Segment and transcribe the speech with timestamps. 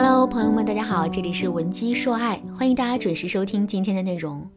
[0.00, 4.48] Hello，朋友们，大家好，这里是文姬说爱，欢迎大家准时收听今天的内容。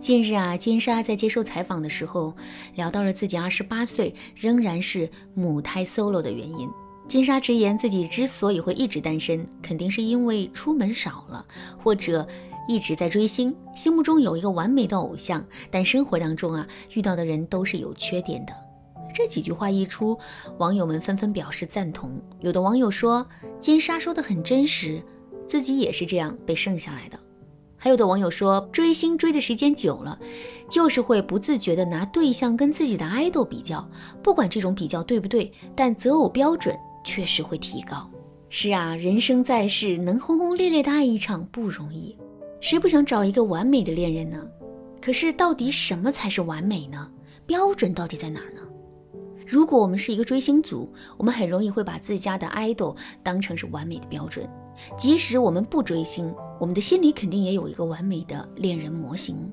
[0.00, 2.34] 近日啊，金莎在接受采访的时候
[2.74, 6.66] 聊到了自己二十八岁仍然是母胎 solo 的原因。
[7.06, 11.44] 金莎直言，自己之所以会一直单身，肯定是因为出门少了，
[11.84, 12.26] 或者
[12.66, 18.54] 一直在追星，心目中有一个完美的偶像，但生活当中啊，遇到的人都是有缺点的。
[19.18, 20.16] 这几句话一出，
[20.58, 22.22] 网友们纷纷表示赞同。
[22.38, 23.26] 有的网友说，
[23.58, 25.02] 金莎说的很真实，
[25.44, 27.18] 自己也是这样被剩下来的。
[27.76, 30.16] 还有的网友说，追星追的时间久了，
[30.70, 33.84] 就是会不自觉的拿对象跟自己的爱豆比较。
[34.22, 38.08] 不管这种比较对不对，但择偶标准确实会提高。
[38.48, 42.16] 是啊，人生在世，能轰轰烈烈的爱一场不容易，
[42.60, 44.40] 谁不想找一个完美的恋人呢？
[45.02, 47.10] 可是，到底什么才是完美呢？
[47.46, 48.60] 标准到底在哪儿呢？
[49.48, 54.46] 如果我们是一个追星族，我们很容易会把自家的爱豆当成是完美的标准。
[54.94, 56.30] 即使我们不追星，
[56.60, 59.50] 我们的心里肯定也有一个完美的恋人模型，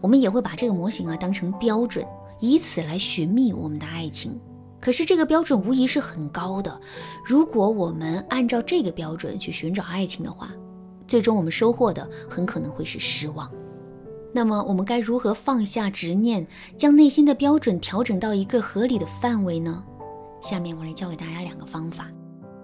[0.00, 2.02] 我们也会把这个模型啊当成标准，
[2.40, 4.40] 以此来寻觅我们的爱情。
[4.80, 6.80] 可是这个标准无疑是很高的，
[7.22, 10.50] 如果我们按照这个标准去寻找爱情的话，
[11.06, 13.52] 最终我们收获的很可能会是失望。
[14.36, 19.82] 那么我们该如何放下执念，将内心的标准调整到一个合理的范围呢？
[20.42, 22.10] 下面我来教给大家两个方法。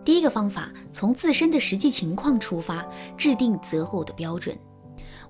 [0.04, 4.54] 第一个方法，从自身的实际情况出发，制定择偶的标准。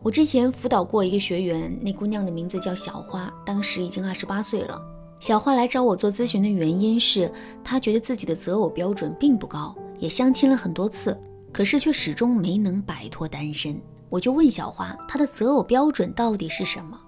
[0.03, 4.83] 我之前辅导过一个学员，那姑娘的名字叫小花，当时已经二十八岁了。
[5.21, 11.17] 小花来找我做咨询的原因是，她觉得自己的择偶标准并不高，也相亲了很多次，
[11.53, 13.81] 可是却始终没能摆脱单身。
[14.13, 17.01] 我就问小花，她的择偶标准到底是什么？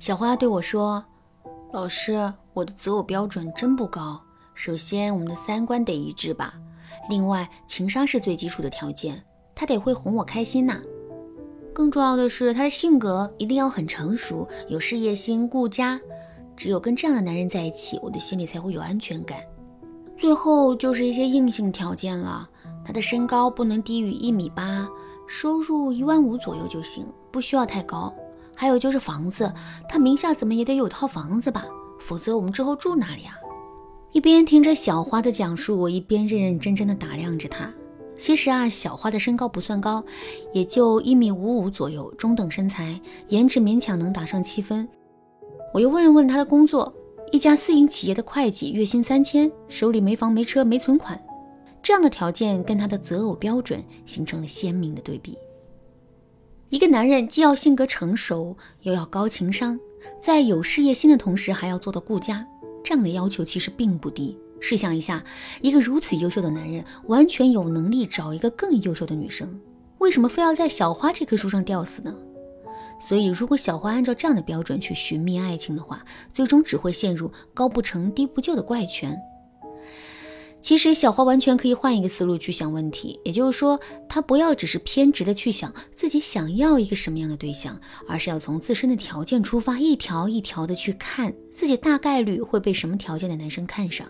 [0.00, 1.04] 小花对我说
[1.72, 4.20] ：“老师，我的择偶标准真不高。”
[4.52, 6.54] 首先，我们的三观得一致吧。
[7.08, 9.22] 另外，情商是最基础的条件，
[9.54, 10.80] 他得会哄我开心呐。
[11.72, 16.00] 更重要的是，他的性格一定要很成熟，有事业心，顾家。
[16.56, 19.38] 只有跟这样的男人在一起，我的心里才会有安全感。
[20.18, 22.50] 最后就是一些硬性条件了，
[22.84, 24.88] 他的身高不能低于一米八，
[25.32, 28.12] 收入一万五左右就行，不需要太高。
[28.56, 29.50] 还有就是房子，
[29.88, 31.64] 他名下怎么也得有套房子吧，
[32.00, 33.32] 否则我们之后住哪里啊？
[34.10, 37.72] 一边听着小花的讲述，我一边认认真真的打量着她。
[38.18, 40.02] 其实啊，小花的身高不算高，
[40.52, 44.86] 也就一米五五左右，中等身材，颜值勉强能打上七分。
[45.72, 46.92] 我又问了问她的工作，
[47.30, 51.22] 一家私营企业的会计，月薪三千，手里没房没车没存款，
[51.82, 55.36] 这样的条件跟他的择偶标准形成了鲜明的对比。
[56.68, 59.78] 一个男人既要性格成熟，又要高情商，
[60.20, 62.46] 在有事业心的同时，还要做到顾家。
[62.84, 64.38] 这样的要求其实并不低。
[64.60, 65.24] 试想一下，
[65.62, 69.60] 一个如此优秀的男人，完全有能力找一个更优秀的女生，
[69.98, 72.14] 为什么非要在小花这棵树上吊死呢？
[73.00, 79.18] 所以，如果小花按照这样的标准去寻觅爱情的话，最终只会陷入高不成低不就的怪圈。
[80.60, 94.06] 其实小花完全可以换一个思路去想问题，也就是说，她不要只是偏执的去想自己想要一个什么样的对象，而是要从自身的条件出发，一条一条的去看自己大概率会被什么条件的男生看上。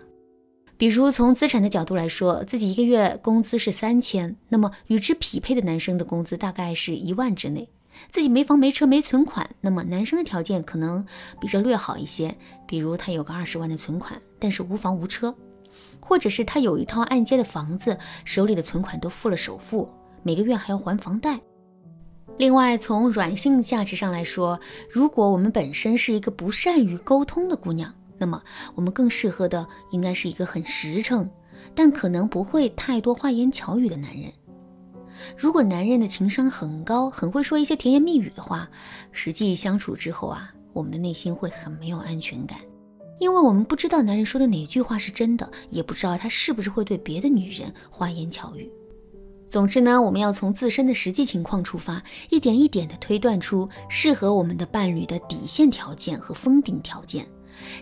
[0.77, 7.69] 比如从资产的角度来说，自己一个月工资是三千，那么与之匹配的男生的工资大概是一万之内。
[8.09, 11.05] 自己没房没车没存款，那么男生的条件可能
[11.39, 12.35] 比这略好一些，
[12.67, 15.35] 比如他有个二十万的存款，但是无房无车。
[15.99, 19.89] 或者是他有一套按揭的房子，手里的存款都付了首付，
[20.23, 21.39] 每个月还要还房贷。
[22.37, 24.59] 另外，从软性价值上来说，
[24.89, 28.41] 如果我们本身是一个不善于沟通的姑娘，那么
[28.73, 31.29] 我们更适合的应该是一个很实诚，
[31.75, 34.31] 但可能不会太多花言巧语的男人。
[35.37, 38.67] 如果男人的情商很高，很会说一些甜言蜜语的话，
[39.11, 42.57] 实际相处之后啊，我们的内心会很没有安全感。
[43.21, 48.67] 因为我们不知道男人说的哪句话是真的，也不知道他是不是会对别的女人花言巧语。
[49.47, 52.01] 总之呢，我们要从自身的实际情况出发，
[52.31, 57.23] 一点一点地推断出适合我们的伴侣的底线条件和封顶条件。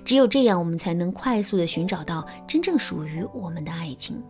[0.03, 4.21] 只有这样，我们才能快速地寻找到真正属于我们的爱情。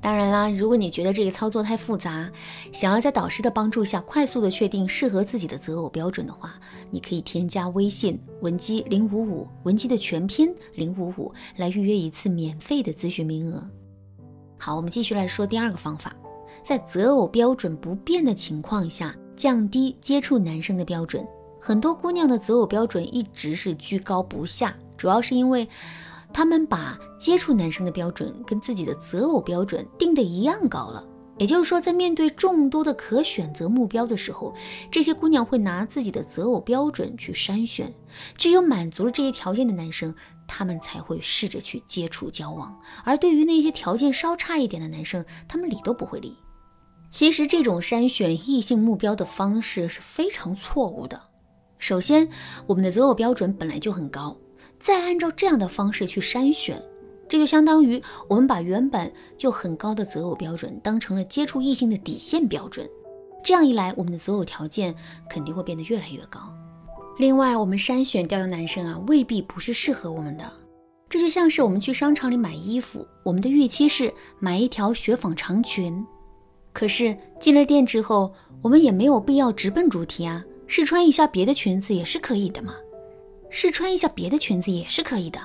[0.00, 2.30] 当然啦，如果你觉得这个操作太复杂，
[2.72, 6.54] 想要在导师的帮助下快速的确定适合自己的择偶标准的话，
[6.88, 13.60] 你可以添加微信文姬零五五，文姬的全拼零五五，来预约一次免费的咨询名额。
[14.56, 16.14] 好，我们继续来说第二个方法，
[16.62, 21.26] 在择偶标准不变的情况下，降低接触男生的标准。
[21.60, 25.68] 很多姑娘的择偶标准一直是居高不下，主要是因为。
[26.32, 31.04] 他们把接触男生的标准跟自己的择偶标准定的一样高了，
[31.38, 34.54] 也就是说，在面对众多的可选择目标的时候，
[34.90, 37.92] 这些姑娘会拿自己的择偶标准去筛选，
[38.36, 40.14] 只有满足了这些条件的男生，
[40.46, 42.78] 他们才会试着去接触交往。
[43.04, 46.36] 而对于那些条件稍差一点的男生，他们理都不会理。
[47.10, 51.20] 其实，这种筛选异性目标的方式是非常错误的。
[51.78, 52.28] 首先，
[52.66, 54.36] 我们的择偶标准本来就很高，
[54.78, 56.82] 再按照这样的方式去筛选。
[57.28, 62.88] 这就相当于我们把原本就很高的择偶标准当成了接触异性的底线标准，
[63.44, 64.94] 这样一来，我们的择偶条件
[65.28, 66.40] 肯定会变得越来越高。
[67.18, 70.50] 另外，我们筛选掉的男生啊，未必不是适合我们的。
[71.10, 76.02] 这就像是我们去商场里买衣服，我们的预期是买一条雪纺长裙，
[76.72, 78.32] 可是进了店之后，
[78.62, 82.74] 我们也没有必要直奔主题啊，试穿一下别的裙子也是可以的嘛，
[83.50, 85.40] 试穿一下别的裙子也是可以的。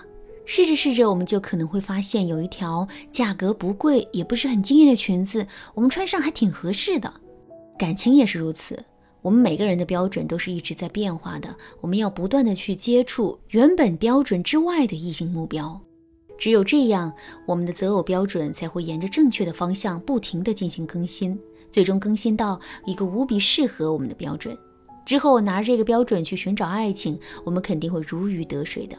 [0.46, 7.12] 试着试着，我们就可能会发现有一条价格不贵，也不是很惊艳的裙子，我们穿上还挺合适的。
[7.80, 8.78] 感情也是如此，
[9.22, 15.80] 我们每个人的标准都是一直在变化的，我们要不断的去接触原本标准之外的异性目标，
[16.38, 17.14] 只有这样，
[17.48, 21.40] 我们的择偶标准才会沿着正确的方向不停的进行更新，
[21.72, 24.58] 最终更新到一个无比适合我们的标准。
[25.06, 28.96] 之后拿着这个标准去寻找爱情，我们肯定会如鱼得水的。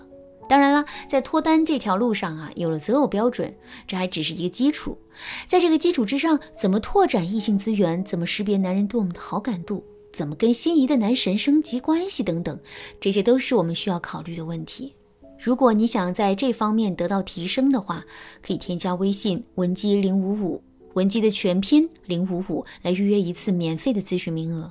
[0.47, 3.55] 当然了，在脱单这条路上啊，有了择偶标准，
[3.87, 4.99] 这还只是一个基础。
[5.47, 12.61] 在这个基础之上，怎么拓展异性资源，怎么识别男人对我们的好感度，怎么跟心仪的男神升级关系等等，
[13.01, 14.95] 这些都是我们需要考虑的问题。
[15.43, 18.05] 如果你想在这方面得到提升的话，
[18.43, 20.63] 可以添加微信文姬零五五，
[20.93, 24.71] 文姬的全拼零五五，来预约一次免费的咨询名额。